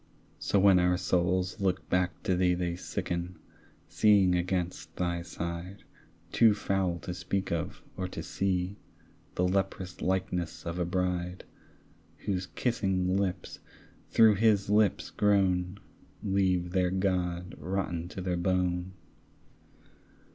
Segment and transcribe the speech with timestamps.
[0.39, 3.37] So when our souls look back to thee They sicken,
[3.87, 5.83] seeing against thy side,
[6.31, 8.77] Too foul to speak of or to see,
[9.35, 11.43] The leprous likeness of a bride,
[12.25, 13.59] Whose kissing lips
[14.09, 15.79] through his lips grown
[16.23, 18.93] Leave their God rotten to the bone.